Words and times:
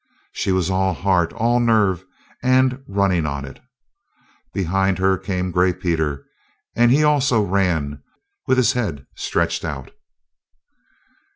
She 0.31 0.51
was 0.51 0.71
all 0.71 0.93
heart, 0.95 1.31
all 1.31 1.59
nerve, 1.59 2.03
and 2.41 2.81
running 2.87 3.27
on 3.27 3.45
it. 3.45 3.59
Behind 4.51 4.97
her 4.97 5.15
came 5.15 5.51
Gray 5.51 5.73
Peter, 5.73 6.25
and 6.75 6.89
he 6.89 7.03
also 7.03 7.43
ran 7.43 8.01
with 8.47 8.57
his 8.57 8.73
head 8.73 9.05
stretched 9.15 9.63
out. 9.63 9.91